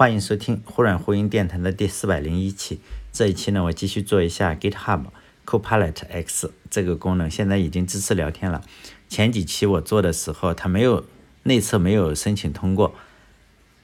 [0.00, 2.80] 欢迎收听忽软忽音电台的第四百零一期。
[3.12, 5.04] 这一期呢，我继续做一下 GitHub
[5.44, 8.62] Copilot X 这个功能，现在已经支持聊天了。
[9.10, 11.04] 前几期我做的时候，它没有
[11.42, 12.94] 内测没有申请通过，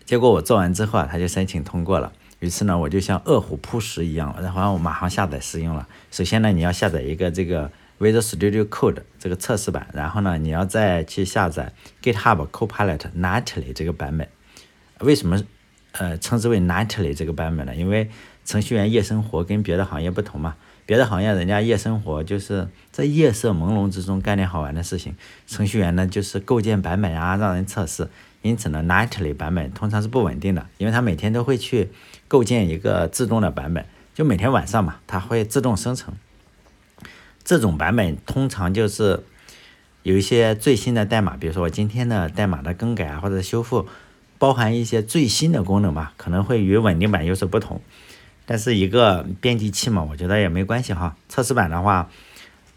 [0.06, 2.10] 结果我做完之后啊，它就申请通过了。
[2.40, 5.86] 于是呢，我就像饿虎扑食一样，然后我马上下载试用了。
[6.10, 7.70] 首先呢，你要下载一个这个
[8.00, 14.26] Visual Studio Code 这个测试版，然后呢，你要再去下载 GitHub Copilot Nightly 这个版本。
[15.00, 15.44] 为什么
[15.98, 17.74] 呃称之为 Nightly 这个版本的？
[17.74, 18.10] 因为
[18.44, 25.14] 程序员夜生活跟别的行业不同嘛，别的行业人家夜生活就是在夜色朦胧之中干点好玩的事情，
[25.46, 28.08] 程序员呢就是构建版本啊，让人测试。
[28.42, 31.88] 因此呢，Nightly 版本通常是不稳定的，因为它每天都会去
[32.28, 36.14] 构建一个自动的版本，就每天晚上嘛，它会自动生成。
[37.42, 39.24] 这种版本通常就是
[40.04, 43.88] 有一些最新的代码，比如说我今天的代码的更改啊，或者修复，
[44.38, 47.80] 包含一些最新的功能吧，可能会与稳定版有所不同。
[48.44, 51.16] 但是一个编辑器嘛，我觉得也没关系哈。
[51.28, 52.10] 测试版的话，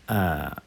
[0.06, 0.58] 呃。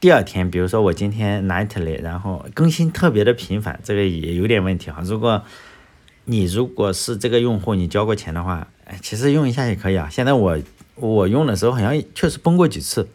[0.00, 5.00] 第二天，比如说我今天 nightly，然后更新特别的频繁，这个也有点问题哈。
[5.02, 5.42] 如果
[6.26, 8.68] 你如果是这个用户，你交过钱的话，
[9.00, 10.06] 其实用一下也可以啊。
[10.10, 10.58] 现在我
[10.96, 13.08] 我用的时候好像确实崩过几次，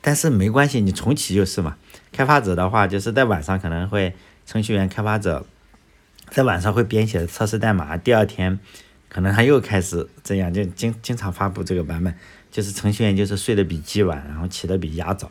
[0.00, 1.76] 但是没关系，你重启就是嘛。
[2.10, 4.12] 开发者的话，就是在晚上可能会
[4.46, 5.46] 程序员开发者
[6.30, 8.58] 在晚上会编写测试代码，第二天
[9.08, 12.14] 可能他又开始这样，就经经常发布这个版本，
[12.50, 15.30] 就是程序员就是睡得比鸡晚，然后起得比鸭早。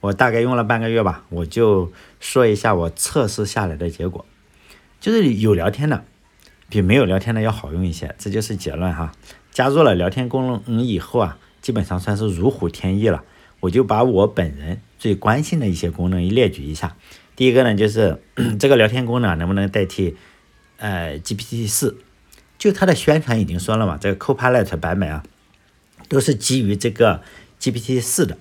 [0.00, 4.26] 我大概用了半个月吧，我就说一下我测试下来的结果，
[5.00, 6.04] 就是有聊天的
[6.68, 9.12] 比没有聊天的要好用一些，这就是结论哈。
[9.52, 13.22] 加入了聊天功能以后啊，基本上算是如虎添翼了。
[13.60, 16.96] 我就把我本人最关心的一些功能一列举一下。
[17.36, 18.20] 第一个呢，就是
[18.60, 20.16] 这个聊天功能能不能代替
[20.78, 21.96] 呃 GPT 四？
[22.58, 25.24] 就它的宣传已经说了嘛，这个 Copilot 版本啊，
[26.08, 27.22] 都是基于这个
[27.60, 28.38] GPT 四的。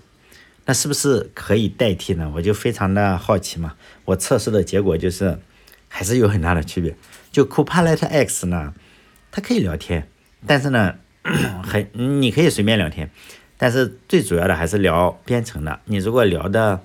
[0.65, 2.31] 那是不是可以代替呢？
[2.35, 3.73] 我就非常的好奇嘛。
[4.05, 5.39] 我测试的结果就是
[5.87, 6.95] 还是有很大的区别。
[7.31, 8.73] 就 Copilot X 呢，
[9.31, 10.07] 它可以聊天，
[10.45, 10.95] 但是呢，
[11.63, 13.09] 很你可以随便聊天，
[13.57, 15.79] 但是最主要的还是聊编程的。
[15.85, 16.81] 你如果聊的，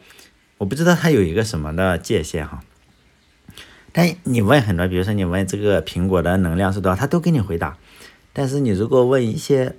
[0.59, 2.62] 我不知道它有一个什么的界限哈。
[3.93, 7.77] 但你问很多，比如说你问这个苹果的能量是多少，它都给你回答。
[8.33, 9.75] 但是你如果问一些，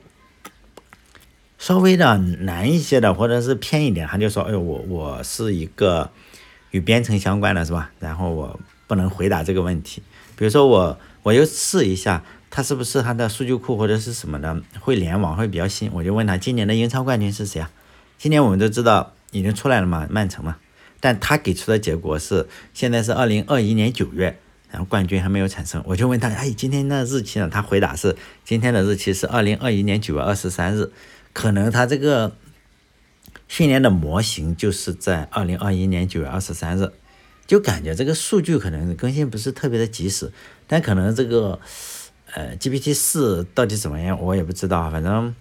[1.59, 6.09] 稍微的难一些的，或者是偏一点，他就说：“哎呦，我我是一个
[6.71, 7.91] 与编程相关的，是吧？
[7.99, 10.01] 然后我不能回答这个问题。
[10.35, 15.91] 比如说我我又试一下，它是不是它的数据库或者是什么的会联网会比较新？
[15.93, 17.69] 我就问他今年的英超冠军是谁啊？
[18.17, 20.57] 今年我们都知道已经出来了嘛，曼城嘛。
[20.99, 25.81] 但他给出的结果是现在是二零二一年九月，然后冠军还没有产生。
[25.85, 27.49] 我就问他，哎，今天的日期呢？
[27.49, 30.91] 他回答是今天的日期是二零二一年九月二十三日。
[31.33, 32.35] 可能他这个
[33.47, 36.91] 训练的模型就是在二零二一年九月二十三日，
[37.45, 40.31] 就感觉这个数据可能更新不是特别的及时，
[40.65, 41.59] 但可能这个
[42.33, 45.35] 呃 GPT 四到底怎么样我也不知道，反正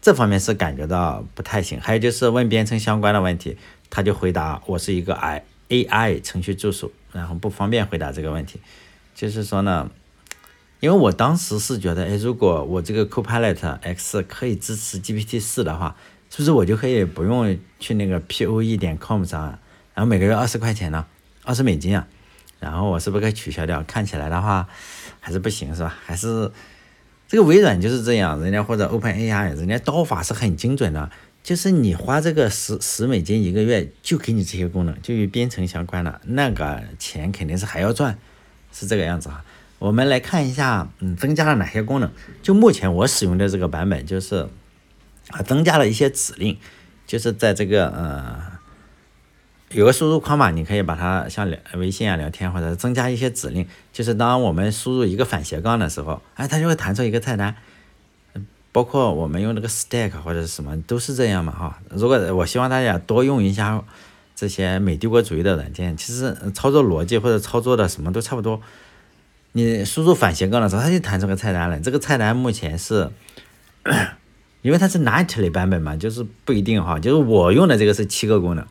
[0.00, 1.80] 这方面是感觉到不太行。
[1.80, 3.56] 还有就是问编程相关的问题，
[3.92, 8.58] 他就回答我是一个 I AI 程序助手，然后不方便回答这个问题，
[9.14, 9.90] 就是说呢。
[10.80, 15.94] 因为我当时是觉得，哎，如果我这个 Copilot X 可以支持 GPT 四的话，
[16.28, 19.56] 是不是我就可以不用去那个 Poe 点 com 上，
[19.94, 21.06] 然后每个月二十块钱呢，
[21.44, 22.08] 二十美金啊，
[22.58, 23.80] 然后我是不是可以取消掉？
[23.84, 24.66] 看起来的话
[25.20, 25.96] 还是不行，是吧？
[26.04, 26.50] 还是
[27.28, 31.08] 这个微软就是这样，人家或者 OpenAI，人家刀法是很精准的，
[31.42, 38.16] 就是你花这个十十美金一个月就给你这些功能，就与编程相关的，那个钱肯定是还要赚，
[38.72, 39.44] 是这个样子哈。
[39.80, 42.08] 我们来看一下，嗯，增加了哪些功能？
[42.42, 44.48] 就目前我使用的这个版本，就是
[45.30, 46.56] 啊，增加了一些指令，
[47.06, 48.40] 就是在这个呃
[49.70, 57.56] 有个输入框嘛，你可以把它像聊微信啊聊天，或者增加一些指令，就是当我们输入一个反斜杠的时候，哎，它就会弹出一个菜单。
[58.72, 61.78] 包括我们用这个 Stack 或者是什么，都是这样嘛哈。
[61.90, 63.84] 如果我希望大家多用一下
[64.34, 68.60] 这些美帝国主义的软件，其实操作逻辑或者操作的什么都差不多。
[69.52, 71.78] 你输入反斜杠的时候，它就弹出个菜单了。
[71.78, 73.10] 这个菜单目前是，
[74.62, 76.98] 因为它是 Nightly 版本嘛，就是不一定哈。
[76.98, 78.64] 就是我用的这个是七个功能，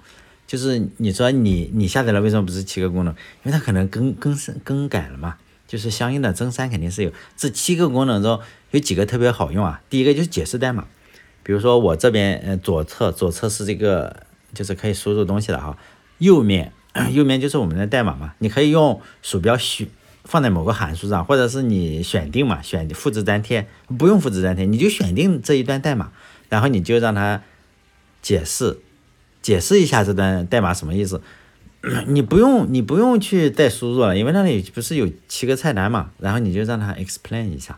[0.48, 3.14] 就是你说你你下载了为什么不是七个功能？
[3.44, 5.38] 因为它可能更更更改了嘛，
[5.72, 7.14] 就是相应的增删肯定是有。
[7.38, 8.42] 这七个功能中
[8.72, 9.82] 有几个特别好用啊？
[9.90, 10.86] 第一个就是解释代码，
[11.44, 14.24] 比如说我这边呃左侧左侧是这个
[14.54, 15.78] 就是可以输入东西的哈，
[16.18, 16.74] 右面
[17.14, 19.88] 右面就是我们的代码嘛，你可以用鼠标选。
[20.26, 23.68] 放在某个函数上，或者是你选定嘛，选复制粘贴，
[23.98, 26.12] 不用复制粘贴，你就选定这一段代码，
[26.48, 27.42] 然后你就让它
[28.22, 28.78] 解释，
[29.42, 31.24] 解释一下这段代码什么意思。
[32.08, 37.78] 你不用，你不用去再输入了，因为那里不是有七个菜单嘛，然后你就让他 explain 一下。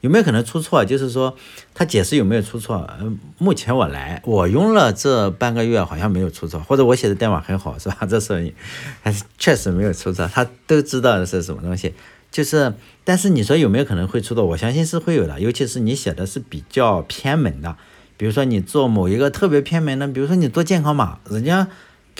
[0.00, 0.82] 有没有可能出错？
[0.84, 1.36] 就是说，
[1.74, 2.76] 他解释有没有出错？
[2.98, 7.98] 呃，目前我来，我用了这半个月，好像没有出错，或者我写的代码很好，是吧？
[8.08, 8.54] 这是
[9.02, 11.92] 还是确实没有出错，他都知道是什么东西。
[12.30, 12.72] 就是，
[13.04, 14.44] 但是你说有没有可能会出错？
[14.46, 17.76] 我相信是会有的，尤其是你写的是比较偏门的，
[18.16, 21.68] 比如说你做某一个特别偏门的，比如说你做健康码，人家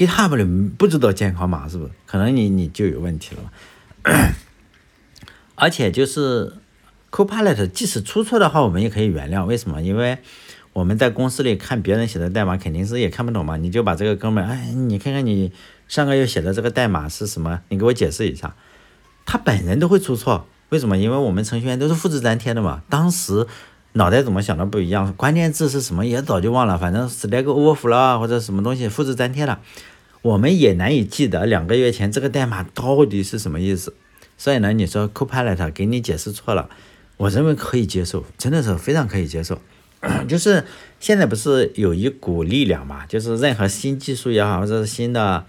[0.07, 0.45] GitHub 里
[0.79, 1.91] 不知道健康码，是不是？
[2.07, 3.53] 可能你你就有问题了。
[5.55, 6.55] 而且就是。
[7.13, 9.45] Copilot 即使出错的话，我们也可以原谅。
[9.45, 9.83] 为什么？
[9.83, 10.19] 因为
[10.73, 13.57] 我们在公司里看别人写的代码，肯定是也看不懂嘛。
[13.57, 15.51] 你就把这个哥们，哎，你看看你
[15.89, 17.63] 上个月写的这个代码是什么？
[17.69, 18.55] 你给我解释一下。
[19.27, 20.97] 他本人都会出错，为什么？
[20.97, 22.83] 因为我们程序员都是复制粘贴的嘛。
[22.89, 23.45] 当时
[23.95, 29.59] 脑袋怎么想的不一样，关键字是什么也早就忘了，反正是那个 overflow 啊或者什么东西复制粘贴了，
[30.23, 33.95] 我们也难以记得两个月前这个代码到底是什么意思。
[34.37, 36.69] 所以呢，你说 Copilot 给你解释错了。
[37.17, 39.61] 我认为可以接受，真的是非常可以接受。
[40.27, 40.65] 就是
[40.99, 43.05] 现在不是有一股力量嘛？
[43.05, 45.45] 就是任何新技术也好，或者是新的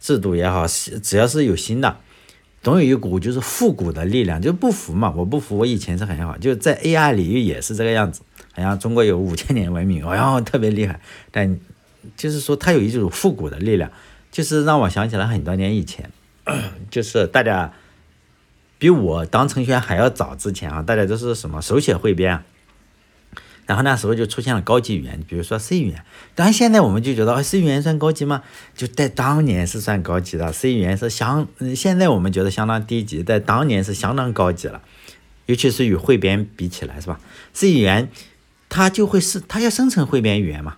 [0.00, 0.64] 制度也好，
[1.02, 1.96] 只要是有新的，
[2.62, 5.12] 总有一股就是复古的力量，就不服嘛。
[5.16, 8.20] 我不服，我以前是很好，就在 AI 领域也是这个样子。
[8.52, 11.00] 好像中国有五千年文明，好像特别厉害。
[11.32, 11.58] 但
[12.16, 13.90] 就是说，它有一种复古的力量，
[14.30, 16.10] 就是让我想起了很多年以前，
[16.90, 17.72] 就是大家。
[18.80, 22.44] 比我当程序员还要早之前啊，大家都是什么手写汇编，
[23.66, 26.04] 然后那时候就出现了高级语言，比如说 C 语言。
[26.36, 28.44] 当然现在我们就觉得，C 语言算高级吗？
[28.76, 34.80] 就在当年是算高级的，C 语言是相，现在我们觉得相当低级，在当年是相当高级了，
[35.46, 37.18] 尤其是与汇编比起来，是吧
[37.52, 38.08] ？C 语言
[38.68, 40.76] 它就会是它要生成汇编语言嘛，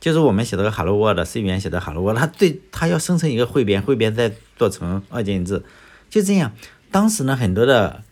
[0.00, 5.62] 就是我们写这个 Hello World，C 语言写的 Hello World，它对它要生成一个汇编，汇编再做成二进制，
[6.08, 6.52] 就这样。
[6.90, 8.02] 当时呢，很多的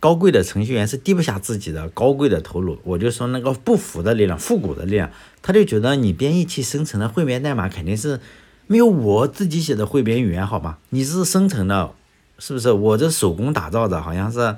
[0.00, 2.78] 高贵的程序员是低不下自己的高贵的头颅。
[2.82, 5.10] 我就说那个不服的力量、复古的力量，
[5.42, 8.18] 他就觉得你编译器生成的汇编代码肯定是
[8.66, 10.78] 没有我自己写的汇编语言好吧？
[10.88, 11.92] 你是生成的，
[12.38, 12.72] 是不是？
[12.72, 14.56] 我这手工打造的，好像是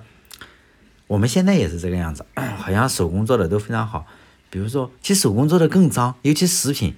[1.08, 2.24] 我们现在也是这个样子，
[2.56, 4.06] 好像手工做的都非常好。
[4.50, 6.94] 比如说，其实手工做的更脏，尤其食品，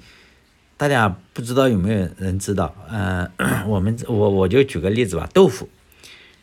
[0.77, 2.75] 大家不知道有没有人知道？
[2.91, 3.31] 嗯，
[3.69, 5.69] 我们我我就举个例子吧，豆腐。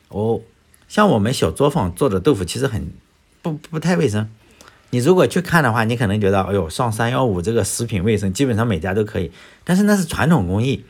[0.10, 0.40] 哦，
[0.88, 2.92] 像我们小作坊做的豆腐其实很
[3.42, 4.30] 不不太卫生。
[4.92, 9.32] 你如果去看的话，你可能觉得，哎呦，上三幺五这个食品卫生，基本上每家都可以。
[9.64, 10.84] 但是那是传统工艺，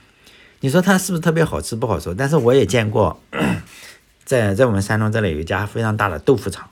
[0.62, 1.76] 你说它是不是特别好吃？
[1.76, 2.14] 不好说。
[2.14, 3.22] 但是我也见过，
[4.24, 6.70] 在在我们山东这里有一家非常大的豆腐厂，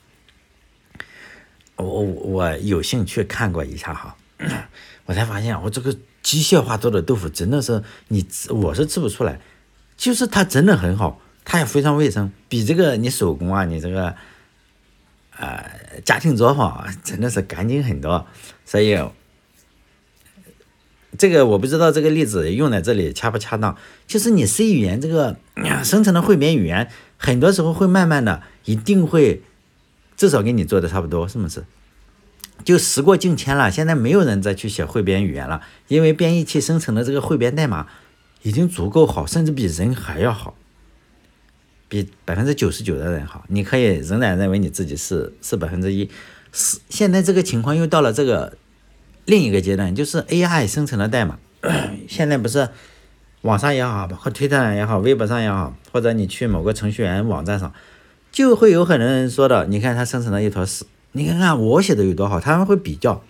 [1.77, 4.15] 我我有幸去看过一下哈，
[5.05, 9.39] 我才发现，我这个机械化做的豆腐真的是你我是吃不出来，
[9.95, 11.21] 就是它真的很好。
[11.49, 14.13] 它也非常卫生，比这个你手工啊，你这个，
[15.37, 15.71] 呃，
[16.03, 18.27] 家庭作坊啊真的是干净很多。
[18.65, 18.99] 所以，
[21.17, 23.77] 这个我不知道这个例子用在这里恰不恰当。
[24.05, 25.37] 就是你 C 语言这个
[25.85, 29.41] 生成的汇编语言，很多时候会慢慢的，一定会
[30.17, 31.63] 至少跟你做的差不多，是不是？
[32.63, 37.87] 就时过境迁了，现在没有人再去写汇编语言了，因为编译器生成的这个汇编代码
[38.41, 40.55] 已经足够好，甚至比人还要好。
[41.89, 46.09] 比百分之九十九的人好，你可以仍然认为你自己是是百分之一。
[46.51, 48.57] 是现在这个情况又到了这个
[49.23, 51.39] 另一个阶段，就是 AI 生成的代码。
[52.09, 52.67] 现在不是
[53.41, 57.71] 网上也好，包括推特上也好，微博上也好，或者你去某个程序员网站上，
[58.33, 60.85] 就会有很多人说的，你看他生成了一坨屎，
[61.17, 63.23] 你看看我写的有多好，他们会比较。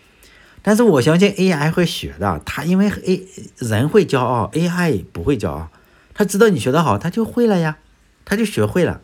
[0.62, 3.26] 但是我相信 AI 会学的，他因为 A
[3.60, 5.70] 人会骄傲，AI 不会骄傲，
[6.14, 7.78] 他知道你学的好，他就会了呀。
[8.26, 9.00] 他就学会了，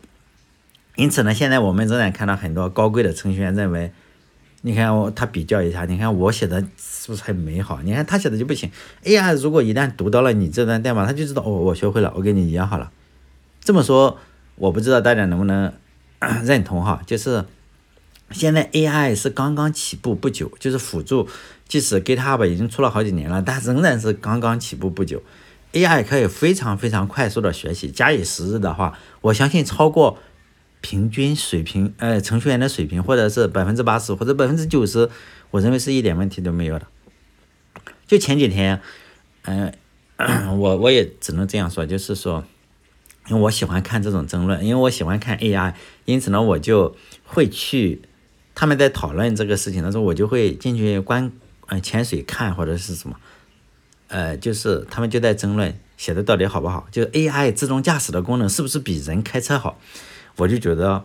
[0.96, 3.90] 因此呢，现在我们仍然看到很多高贵的程序员认为，
[4.60, 7.80] 你看我他比较一下，你看我写的是不是很美好？
[7.82, 8.70] 你看他写的就不行。
[9.04, 12.90] AI 如果一旦读到了你这段代码，他就知道哦，我学会了，我跟你一样好了。
[13.62, 14.18] 这么说，
[14.56, 15.72] 我不知道大家能不能
[16.44, 17.00] 认同哈？
[17.06, 17.46] 就是
[18.30, 21.28] 现在 AI 是刚刚起步不久，就是辅助，
[21.68, 25.22] 即使 GitHub 已经出了好几年了，但仍然是刚刚起步不久。
[25.72, 30.18] AI 可以非常非常快速的学习，假以时日的话，我相信超过
[30.80, 35.08] 平均水平，呃，程序员的水平，或者是百分之八十或者百分之九十，
[35.50, 36.86] 我认为是一点问题都没有的。
[38.06, 38.80] 就前几天，
[39.42, 39.72] 嗯，
[40.58, 42.44] 我我也只能这样说，就是说，
[43.28, 48.02] 因为我喜欢看这种争论，因为我喜欢看 AI，因此呢，我就会去
[48.54, 51.32] 他们在讨论这个事情的时候，我就会进去观
[51.66, 53.16] 呃潜水看或者是什么，
[54.08, 59.78] 呃，就是他们就在争论写的到底好不好，就 AI 自动驾驶的功能是不是比人开车好？
[60.36, 61.04] 我就觉得，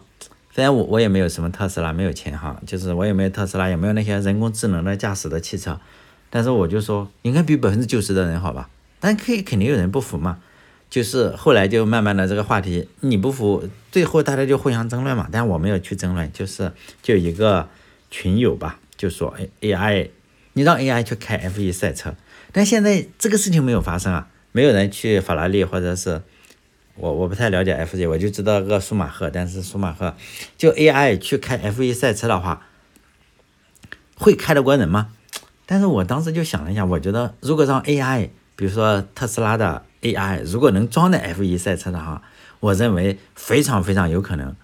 [0.53, 5.79] 虽然我我也没有什么特斯拉，没有钱哈，就是我也没有特斯拉，也没有那些人工智能的驾驶的汽车，
[6.29, 8.70] 但是我就说应该比百分之九十的人好吧？
[9.00, 10.39] 但可以肯定有人不服嘛。
[10.89, 15.29] 就是后来就慢慢的这个话题你不服，最后大家就互相争论嘛。
[15.31, 16.72] 但我没有去争论，就是
[17.03, 17.69] 就一个
[18.10, 20.10] 群友吧，就说 A I，
[20.53, 22.15] 你让 A I 去开 F 一赛车，
[22.51, 26.24] 但现在这个事情没有发生啊，没有人去法拉利或者是
[26.96, 30.15] 我我不太了解 F 一，我就知道个舒马赫，但是舒马赫
[30.58, 32.65] 就 A I 去开 F 一赛车的话，
[34.15, 35.13] 会开得过人吗？
[35.67, 39.84] 但是我当时就想了一下，我觉得如果让 A I，比如说特斯拉的。
[40.01, 42.22] AI 如果能装在 F1 赛车的话，
[42.60, 44.56] 我认为非常非常有可能，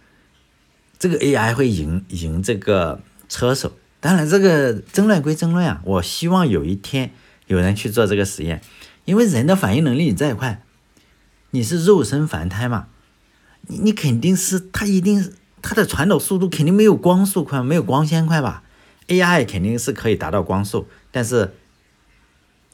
[0.97, 3.73] 这个 AI 会赢赢这个车手。
[3.99, 7.11] 当然，这个争论归争论啊，我希望有一天
[7.47, 8.61] 有人去做这个实验，
[9.05, 10.63] 因为人的反应能力再快，
[11.51, 12.87] 你是肉身凡胎嘛，
[13.67, 18.63] 你你肯定是它一定它的传导速度肯定没有光速快，没有光纤快吧
[19.07, 21.53] ？AI 肯定是可以达到光速，但是。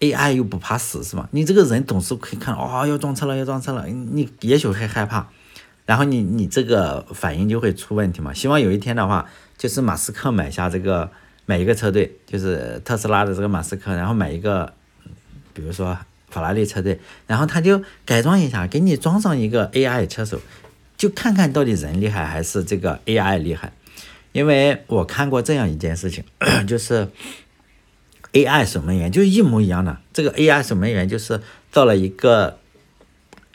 [0.01, 1.29] AI 又不怕死是吗？
[1.31, 5.27] 你这个人总是可以看哦，要撞车了，要撞车了，你也许会害怕，
[5.85, 8.33] 然后你你这个反应就会出问题嘛。
[8.33, 11.09] 希望有一天的话，就是马斯克买下这个
[11.45, 14.73] 买一个车队，就是特斯拉的这个马斯克，然后买一个，
[15.53, 15.95] 比如说
[16.29, 20.41] 法拉利车队，然后他就改装一下，给你装上一个 AI 车手，
[20.97, 23.71] 就看看到底人厉害还是这个 AI 厉害。
[24.31, 26.23] 因为我看过这样一件事情，
[26.67, 27.07] 就是。
[28.33, 32.57] AI 守门员就是一模一样的，这个 AI 守门员就是到了一个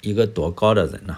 [0.02, 1.16] 一个多高的人呢？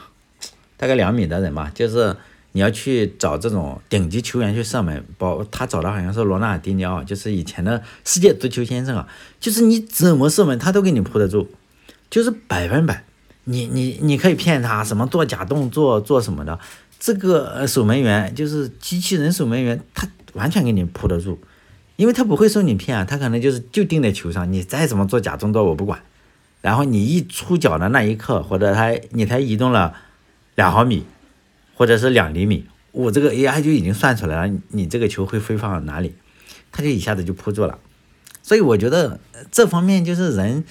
[0.77, 2.17] 大概两米的人吧，就是
[2.53, 9.09] 你要去找这种顶级球员去射门，包他找的好像是罗纳尔迪尼奥，就是以前的世界足球先生啊，
[9.41, 11.49] 就是你怎么射门他都给你扑得住，
[12.09, 13.05] 就是百分百，
[13.45, 16.59] 你你你可以骗他什么做假动作做什么的，
[17.01, 21.41] 这个守门员就是机器人守门员，他完全给你扑得住。
[21.99, 26.01] 因为他不会受你骗啊，他可能就是就定在球上，你再怎么做假动作我不管，
[26.61, 29.93] 然后你一出脚的那一刻，或者他你才移动了
[30.55, 31.05] 两毫米，
[31.75, 36.15] 或者是两厘米，我这个 AI 就已经算出来了，你这个球会飞放哪里，
[36.71, 37.81] 他就一下子就扑住了。
[38.45, 39.19] 所以我觉得
[39.51, 40.63] 这方面就是人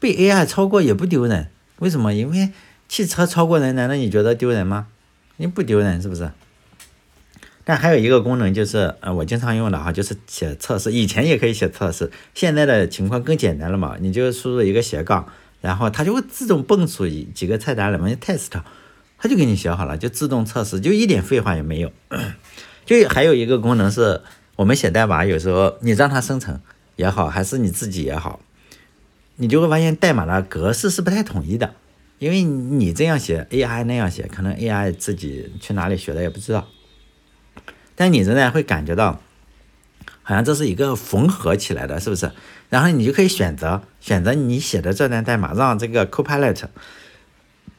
[0.00, 2.12] 被 AI 超过也不丢人，为什么？
[2.12, 2.50] 因为
[2.88, 4.88] 汽车超过人，难道你觉得丢人吗？
[5.36, 6.32] 你不丢人是不是？
[7.68, 10.92] 但还有一个功能就是，呃，我经常用的哈，就是写测试。
[10.92, 13.96] 以前也可以写测试，现在的情况更简单了嘛。
[13.98, 15.26] 你就输入一个斜杠，
[15.60, 18.50] 然后它就会自动蹦出几几个菜单来嘛，test，
[19.18, 21.90] 它就给你写好了，就自动测试，就一点废话也没有。
[22.86, 24.20] 就还有一个功能是，
[24.54, 26.60] 我们写代码有时候你让它生成
[26.94, 28.38] 也好，还是你自己也好，
[29.34, 31.74] 你就会发现代码的格式是不太统一的，
[32.20, 36.68] 因为你这样写，AI 那样写，可能 AI 自己去哪里学的也不知道。
[37.96, 39.20] 但你仍然会感觉到，
[40.22, 42.30] 好像这是一个缝合起来的，是不是？
[42.68, 46.64] 然后你就可以选择选择你写的这段代码，让这个 Copilot，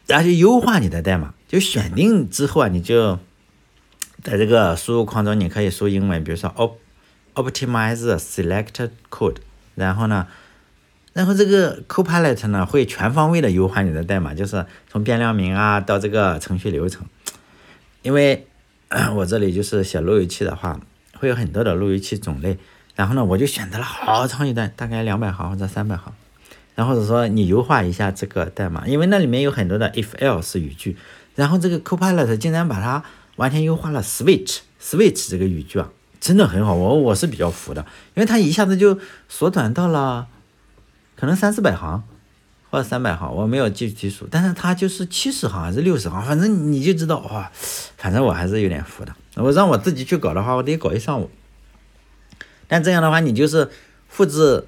[0.08, 1.34] 然后就优化你的代码。
[1.48, 3.20] 就选定之后啊，你就
[4.24, 6.78] 在这个输入框中，你可以输英文，比如说 op
[7.36, 9.36] optimize select code，
[9.76, 10.28] 然后呢，
[11.14, 17.06] 然后这个 Copilot 呢会全方位的优化你的代码，就是从变量名啊到这个程序流程，
[18.02, 18.48] 因为。
[19.16, 20.80] 我这里就是写路由器的话，
[21.20, 22.58] 会有很多的路由器种类，
[22.96, 26.14] 然后呢，我就选择了好长一段，大概两百行或者三百行，
[26.74, 30.96] 然后或者说你优化一下这个代码，因为那里面有很多的 if else 语句，
[31.36, 33.04] 然后这个 Copilot 竟然把它
[33.36, 35.90] 完全优化了 switch switch 这个语句啊，
[36.22, 40.28] 真的很好，我我是比较服的，因为它一下子就缩短到了
[41.18, 42.04] 可能三四百行。
[42.70, 47.50] 或者三百行，我没有具体数，但是它就是七十行还是六十行，反正你就知道哇，
[47.98, 49.16] 反正我还是有点服的。
[49.36, 51.30] 我让我自己去搞的话，我得搞一上午。
[52.68, 53.70] 但这样的话，你就是
[54.10, 54.66] 复制，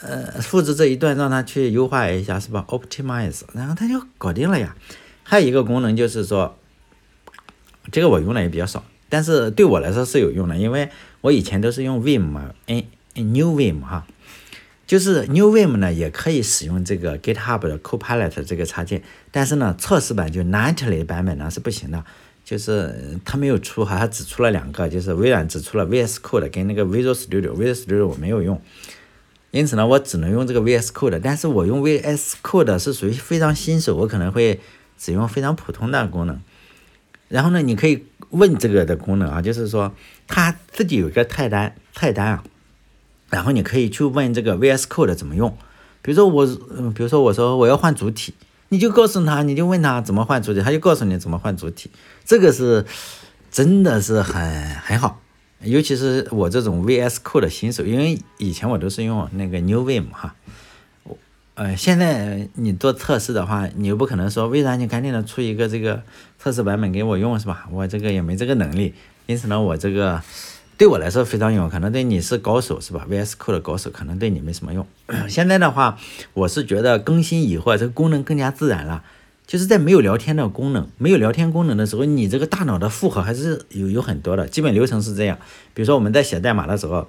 [0.00, 4.74] 呃，复制这一段，让它去优化一下，是吧？Optimize，然后它就搞定了呀。
[5.22, 6.56] 还有一个功能就是说，
[7.92, 10.88] 这个我用的也比较少，但是对我来说是有用的，因为
[11.20, 12.84] 我以前都是用 Vim 嘛，N
[13.14, 14.06] New Vim 哈。
[14.94, 22.04] 就是 New Vim 呢，也可以使用这个 GitHub 的 Copilot 这个插件，但是呢，测试版就 Nightly 版本呢是不行的，
[22.44, 28.62] 就是它没有出哈，它只出了两个，就是微软只出了 VS Code 跟那个 Visual Studio，Visual Studio 我没有用，
[29.50, 34.60] 因此呢，我只能用这个 VS Code，但是我用 VS Code 是属于非常新手，我可能会
[34.96, 36.40] 只用非常普通的功能。
[37.26, 39.92] 然后呢，你可以问这个的功能啊，就是说
[40.28, 42.44] 它自己有一个菜单菜单啊，
[43.34, 45.50] 然后你可以去问这个 VS Code 怎么用。
[46.00, 48.32] 比如说我，嗯，比如说我说我要换主体，
[48.68, 51.90] 你就告诉他，你就问他怎么换主体，他就告诉你怎么换主体。
[52.24, 52.84] 这个是
[53.50, 55.20] 真的是很很好，
[55.62, 60.36] 尤其是我这种 VS Code 的新手，因为以前我都是用那个 New Vim 哈。
[61.56, 66.02] 呃，现在你做测试的话，你又不可能说微软你赶紧的出一个这个
[66.38, 67.66] 测试版本给我用是吧？
[67.72, 68.92] 我这个也没这个能力，
[69.26, 70.20] 因此呢，我这个
[70.76, 74.86] 对我来说非常用，可能对你是高手是吧？VS Code 的高手可能对你没什么用。
[75.28, 75.98] 现在的话，
[76.32, 79.02] 我是觉得更新以后这个功能更加自然了，
[79.46, 84.48] 就是在没有聊天的功能、没有聊天功能的时候，你这个大脑的负荷还是有有很多的。
[84.48, 85.38] 基本流程是这样，
[85.72, 87.08] 比如说我们在写代码的时候。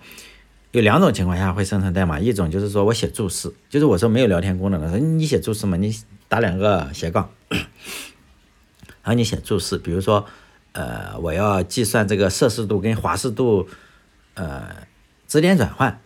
[0.71, 5.95] 有两种情况下会生成代码，一种就是说我写注释，就是我说没有聊天功能的时候，你写注释嘛，你
[6.27, 7.63] 打两个斜杠，然
[9.05, 10.25] 后你写注释，比如说，
[10.75, 13.67] 呃，我要计算这个摄氏度跟华氏度，
[14.35, 14.67] 呃，
[15.27, 15.99] 质点转换，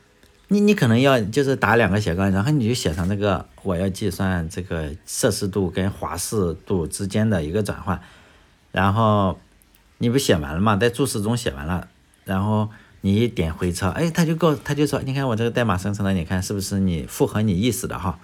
[0.48, 8.00] 你你可能要就是打两个斜杠，然后你就写上这个我要计算这个摄氏度跟华氏度之间的一个转换，
[8.72, 9.40] 然后
[9.98, 11.88] 你不写完了吗，在注释中写完了，
[12.24, 12.70] 然后。
[13.02, 18.20] 你一点回车，哎，他就告，他就说，你看我这个代码生成的，你看是不是你符合你意思的哈？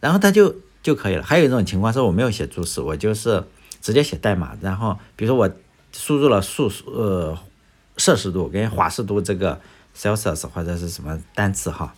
[0.00, 0.52] 然后他就
[0.82, 1.22] 就可以了。
[1.22, 3.44] 还有一种情况是我没有写注释，我就是
[3.84, 5.54] 直接写代码，然后比如说我
[5.92, 7.38] 输入了数呃
[7.98, 9.60] 摄氏度跟华氏度这个
[9.94, 11.94] Celsius 或者是什么单词哈，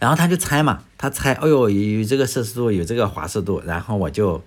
[0.00, 4.42] 然后他就猜嘛，他猜，哎呦有这个摄氏度有这个华氏度，然后我就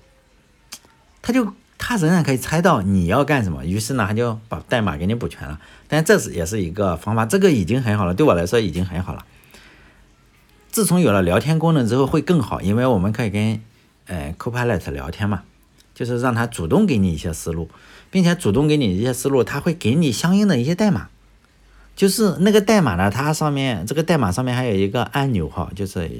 [1.21, 1.53] 他就。
[1.77, 5.59] 他仍然可以猜到你要干什么，于是呢，他就把代码给你补全了。
[5.87, 9.23] 但这是也是一个方法，这个已经很好了，对我来说已经很好了。
[10.71, 13.61] 自从有了聊天功能之后会更好，因为我们可以跟
[14.07, 15.43] 呃 Copilot 聊天嘛，
[15.95, 17.67] 就是让他主动给你一些思路，
[18.11, 21.07] 并且主动给你一些思路，他会给你相应的一些代码。
[21.95, 26.12] 就是那个代码呢，它上面这个代码上面还有一个按钮哈，就是。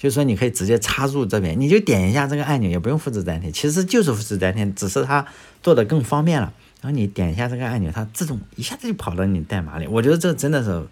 [0.00, 5.26] 就是说，你可以直接插入这边，你就点一下这个按钮，也不用复制粘贴，其实就是复制粘贴，只是它
[5.60, 6.52] 做的更方便了。
[6.80, 9.88] 然后你点一下这个按钮，它自动一下子就跑到你代码里。
[9.88, 10.86] 我觉得这真的是，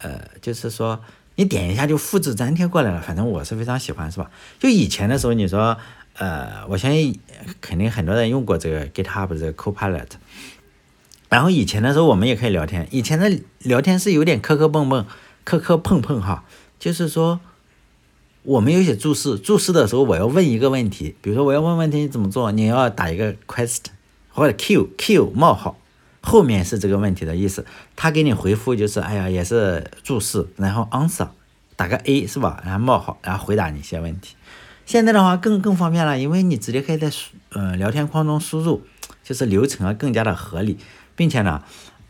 [0.00, 1.00] 呃，就是说
[1.36, 3.00] 你点一下就复制粘贴过来了。
[3.00, 4.30] 反正我是非常喜欢，是吧？
[4.58, 5.78] 就以前的时候，你说，
[6.18, 7.18] 呃，我相信
[7.60, 10.08] 肯定很多人用过这个 GitHub 这个 Copilot。
[11.28, 12.86] 然后以前的时候，我们也可以聊天。
[12.90, 15.04] 以前的聊天是有点磕磕碰碰，
[15.44, 16.44] 磕磕碰碰哈，
[16.78, 17.40] 就是说。
[18.48, 23.86] 我们有写注释，注释的时候我要问一个问题，比如说我要问问题怎么做，你要打一个 quest
[24.30, 25.76] 或者 q q 冒号，
[26.20, 31.26] 后面是这个问题的意思，他给你回复就是哎呀也是注释，然后 answer
[31.74, 34.36] 打个 a 是吧，然后冒号，然后回答你一些问题。
[34.86, 37.10] 现在的话更更方便了，因为你直接可以在
[37.50, 38.82] 呃聊天框中输入，
[39.22, 40.78] 就是流程啊更加的合理，
[41.14, 41.62] 并且呢，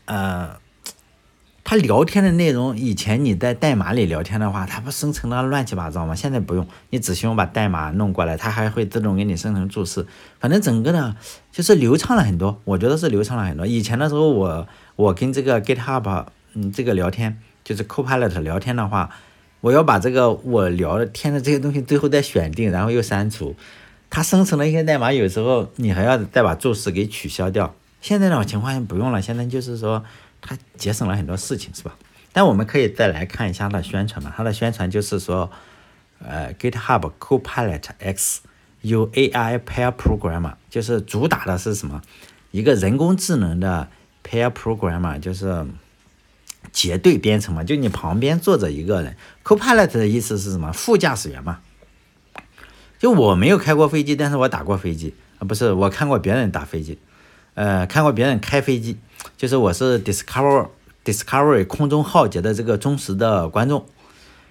[0.05, 0.57] 呃。
[1.69, 6.15] 他聊天的内容，以前你在代码里聊天的话，它不生成的乱七八糟吗？
[6.15, 10.07] 现在不用，你只需要把代码弄过来，它还会自动给你生成注释。
[10.39, 11.17] 反正整个呢，
[11.51, 12.61] 就是流畅了很多。
[12.63, 13.67] 我觉得是流畅了很多。
[13.67, 19.09] 以前的时候，我我跟这个 GitHub，嗯，这个聊天就是 Copilot 聊天的话，
[19.61, 23.55] 我要把这个我聊的天的这些东西最后再选定，然后又删除。
[24.09, 27.75] 它生成的一些代码，有时候你还要再把注释给取消掉。
[28.01, 30.03] 现在的情况不用了，现在就是说。
[30.39, 31.97] 它节省了很多事情，是吧？
[32.31, 34.31] 但我们可以再来看一下它的宣传嘛。
[34.37, 35.49] 它的宣传就是说，
[36.19, 38.41] 呃，GitHub Copilot X
[38.81, 42.03] 有 AI Pair Programmer，就是主打的是什么？
[42.51, 43.89] 一个人工智能的
[44.23, 45.65] Pair Programmer，就是
[46.77, 47.63] 结对编程嘛。
[47.63, 50.71] 就你旁边坐着一个人，Copilot 的意思是什么？
[50.71, 51.57] 副驾驶员嘛。
[52.99, 56.99] 就我没有开过飞机，但是我打过飞机啊，不是我看过别人打飞机，
[57.55, 58.99] 呃，看过别人开飞机。
[59.35, 60.67] 就是我是 Discover
[61.03, 63.83] Discovery 空中浩劫的这个忠实的观众。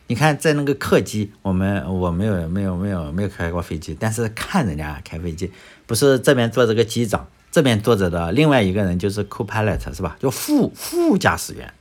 [0.09, 5.53] 你看，在那个客机，我们我没有没有没有没有开过飞机，但是看人家开飞机，
[5.87, 10.17] 不是这边坐着个机长，这边坐着的另外一个人就是 Co-pilot 是吧？
[10.21, 11.73] 就副副驾驶员，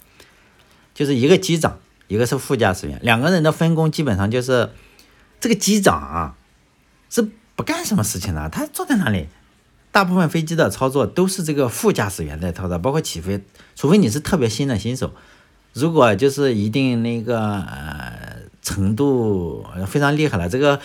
[0.96, 1.78] 就是一个机长，
[2.08, 4.72] 一个是副驾驶员，两个人的分工基本上就是
[5.40, 6.36] 这个机长啊
[7.12, 9.28] 是不干什么事情的，他坐在那里。
[9.92, 13.42] 大部分飞机的操作都是这个副驾驶员在操作，包括起飞，
[13.78, 15.14] 除非你是特别新的新手。
[15.72, 20.82] 如果就是一定那个呃程度非常厉害了，这个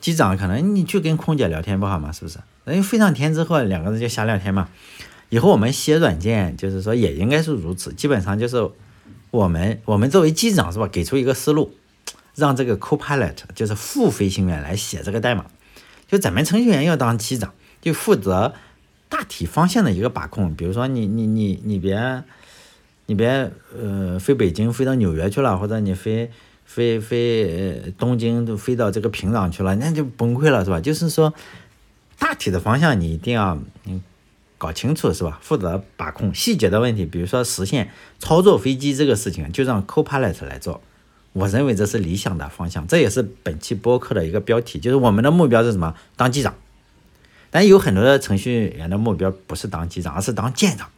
[0.00, 2.10] 机长可能你去跟空姐聊天不好吗？
[2.10, 2.38] 是不是？
[2.64, 4.68] 人飞上天之后，两个人就瞎聊天嘛。
[5.28, 8.70] 以后我们写软件，就是说也应该是如此，基本上就是
[9.36, 11.74] 我们我们作为机长是吧，给出一个思路，
[12.34, 15.46] 让这个 Copilot 就是副飞行员来写这个代码。
[16.08, 18.54] 就咱们程序员要当机长，就负责
[19.08, 20.54] 大体方向的一个把控。
[20.54, 22.24] 比如说你你你你别
[23.06, 26.30] 你别呃飞北京飞到纽约去了，或者你飞
[26.64, 30.80] 飞飞呃东京都飞到这个平壤去了，那就崩溃了是吧？
[30.80, 31.34] 就是说
[32.18, 34.02] 大体的方向你一定要嗯
[34.58, 35.38] 搞清楚是吧？
[35.42, 40.80] 负责把控细节的问题，比如说实现操作飞机这个事情，就让 Copilot 来做。
[41.32, 45.94] 我认为这是理想的方向，这也是本期播客的一个标题，就是我们的目标是什么？
[46.16, 46.54] 当机长。
[47.50, 50.88] 但有很多的程序员的目标不是当机长，而是当舰长。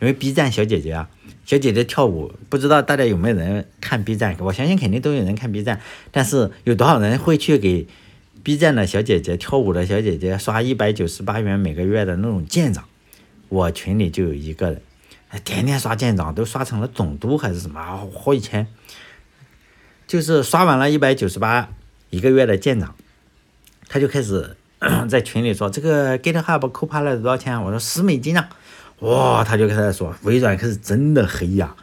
[0.00, 1.08] 因为 B 站小姐姐啊，
[1.46, 4.36] 小姐姐跳舞，不知道大家有没有人看 B 站？
[4.40, 7.86] 我相信肯定都有人看 B 站，但是有多少人会去给
[8.42, 12.84] B 站的小姐姐跳舞的小姐姐刷一百九十八元每个月的那种舰长？
[13.48, 14.82] 我群里就有一个人，
[15.44, 18.66] 天天刷舰长，都刷成了总督还是什么，好几千。
[20.06, 21.70] 就是刷完了一百九十八
[22.10, 22.94] 一个月的舰长，
[23.88, 24.56] 他就开始
[25.08, 27.60] 在群里说这个 GitHub Copilot 多少钱？
[27.60, 28.48] 我说十美金啊！
[29.00, 31.74] 哇，他就开始说微软可是真的黑呀，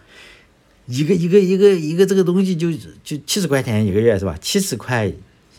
[0.86, 2.71] 一个一个一个一个这个东西就
[3.04, 4.38] 就七十块钱一个月是吧？
[4.39, 5.12] 七十块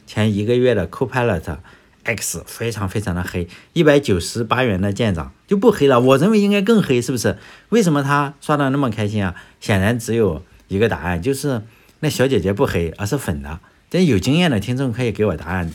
[0.06, 1.58] 钱一个月的 Copilot
[2.04, 6.00] X 非常非常的黑，一百九十八元的舰长就不黑了。
[6.00, 7.38] 我认为应该更黑，是不是？
[7.68, 9.34] 为什么他刷的那么开心啊？
[9.60, 11.62] 显然只有一个答案，就是。
[12.04, 13.60] 那小姐姐不黑，而是粉的。
[13.88, 15.72] 真有经验的听众可以给我答案，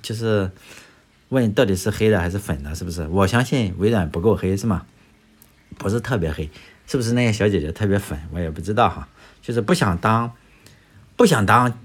[0.00, 0.52] 就是
[1.30, 3.04] 问到底是黑的还是粉的，是不是？
[3.08, 4.86] 我相信微软不够黑，是吗？
[5.78, 6.48] 不是特别黑，
[6.86, 8.16] 是不是那个小姐姐特别粉？
[8.30, 9.08] 我也不知道哈，
[9.42, 10.30] 就是不想当，
[11.16, 11.76] 不想当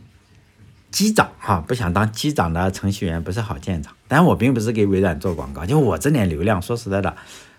[0.91, 3.93] 机长哈，不想当机长的程序员不是好舰长。
[4.07, 7.15] 但我并不是给微软做广告，就我这点流量，说实在的。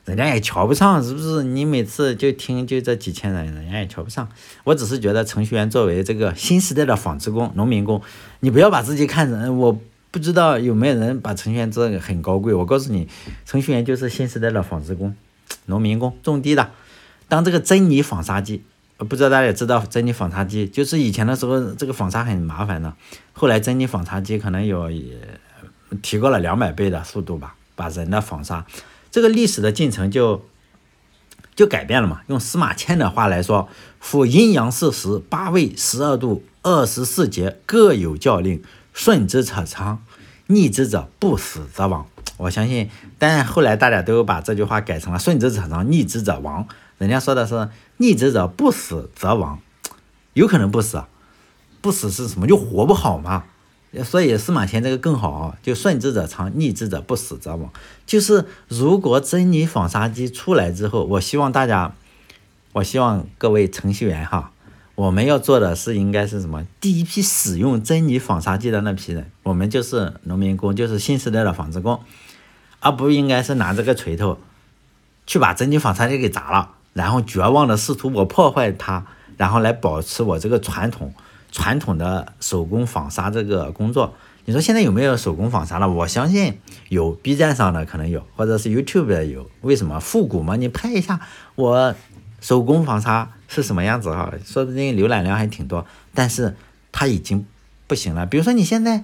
[0.07, 1.45] 人家也瞧不上，是不是？
[1.45, 4.27] 你每次就听就这几千人，人家也瞧不上。
[4.65, 8.01] 我只是觉得程序员作为这个新时代的纺织工、农民工，
[8.41, 9.59] 你不要把自己看成。
[9.59, 9.79] 我
[10.11, 12.53] 不知道有没有人把程序员这个很高贵。
[12.53, 13.07] 我告诉你，
[13.45, 15.15] 程序员就是新时代的纺织工、
[15.67, 16.71] 农民工，种地的。
[17.29, 18.65] 当这个珍妮纺纱机，
[19.09, 22.93] 不知道大家也知道珍妮纺纱机，就是以前的时候这个纺纱很麻烦的，
[23.33, 24.91] 后来珍妮纺纱机可能有
[26.03, 28.65] 提高了两百倍的速度吧，把人的纺纱。
[29.11, 30.45] 这个历史的进程就
[31.57, 32.21] 就改变了嘛？
[32.29, 40.05] 用司马迁的话来说，夫阴阳四时，八位十二度，二十四节各有教令，顺之者昌，
[40.47, 42.07] 逆之者不死则亡。
[42.37, 46.69] 我相信，但后来大家都把这句话改成了顺之者昌，逆之者亡。
[47.01, 49.59] 人家说的是逆之者不死则亡，
[50.35, 51.03] 有可能不死，
[51.81, 52.47] 不死是什么？
[52.47, 53.45] 就活不好嘛。
[54.05, 57.73] 所以司马迁这个更好啊，就顺之者昌，逆之者不死则亡。
[58.05, 61.95] 就是如果珍妮纺纱机出来之后，我希望大家，
[62.75, 64.53] 我希望各位程序员哈，
[64.95, 66.67] 我们要做的是应该是什么？
[66.83, 71.99] 第一批使用珍妮纺纱机的那批人，我们就是农民工，就是新时代的纺织工，
[72.81, 74.39] 而不应该是拿这个锤头
[75.27, 81.13] 去把珍妮纺纱机给砸了，然后绝望的试图我破坏它，然后来保持我这个传统。
[81.53, 85.91] 传统的手工纺纱这个工作，你说现在有没有手工纺纱了？
[85.91, 89.51] 我相信有，B 站上的可能有，或者是 YouTube 的有。
[89.63, 90.55] 为什么复古嘛？
[90.55, 91.19] 你拍一下
[91.57, 91.93] 我
[92.41, 94.33] 手工纺纱是什么样子哈？
[94.47, 95.85] 说不定浏览量还挺多。
[96.15, 96.55] 但是
[96.93, 97.45] 它已经
[97.89, 98.25] 不行了。
[98.27, 99.03] 比如说你现在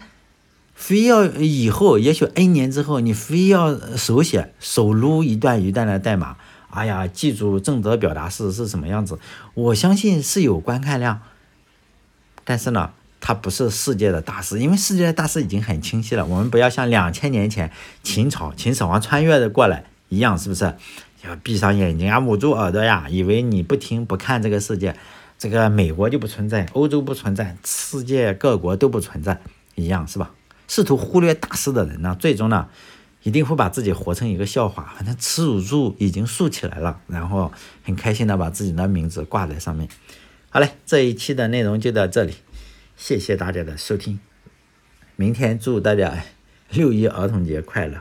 [0.73, 6.37] 非要以后，也许 N 年之后，你非要手写手撸一段一段的代码，
[6.77, 9.19] 哎呀，记住正则表达式是什么样子？
[9.55, 11.21] 我相信是有观看量。
[12.45, 16.25] 但是呢，它不是世界的大事，因为世界的大事已经很清晰了。
[16.27, 20.75] 我们不要像两千年前秦朝秦始皇穿越的过来一样，是不是？
[21.25, 24.95] 要闭上眼睛啊，捂住耳朵呀，以为你不听不看这个世界，
[25.39, 29.41] 这个美国就不存在，欧洲不存在，世界各国都不存在
[29.75, 30.31] 一样，是吧？
[30.69, 32.69] 试图忽略大事的人呢，最终呢，
[33.27, 34.95] 一定会把自己活成一个笑话。
[34.97, 37.51] 反正耻辱柱已经竖起来了，然后
[37.83, 39.89] 很开心的把自己的名字挂在上面。
[40.49, 42.37] 好嘞，这一期的内容就到这里，
[42.97, 44.21] 谢谢大家的收听。
[45.17, 46.23] 明天祝大家
[46.71, 48.01] 六一儿童节快乐！